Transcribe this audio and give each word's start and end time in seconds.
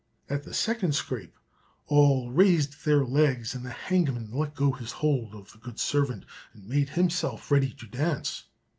At 0.31 0.41
the 0.41 0.53
second 0.55 0.95
scrape 0.95 1.35
all 1.85 2.31
raised 2.31 2.85
their 2.85 3.05
legs, 3.05 3.53
and 3.53 3.63
the 3.63 3.69
hangman 3.69 4.31
let 4.31 4.55
go 4.55 4.71
his 4.71 4.93
hold 4.93 5.35
of 5.35 5.51
the 5.51 5.59
good 5.59 5.77
servant, 5.79 6.25
and 6.55 6.65
made 6.67 6.89
himself 6.89 7.51
ready 7.51 7.71
to 7.73 7.85
dance. 7.85 8.45